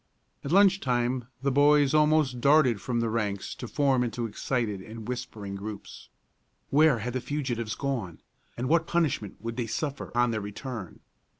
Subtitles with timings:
[0.43, 5.07] At lunch time the boys almost darted from the ranks to form into excited and
[5.07, 6.09] whispering groups.
[6.71, 8.19] Where had the fugitives gone,
[8.57, 11.01] and what punishment would they suffer on their return?